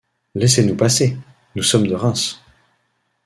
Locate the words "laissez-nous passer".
0.33-1.15